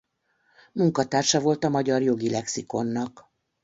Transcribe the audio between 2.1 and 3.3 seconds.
lexikonnak.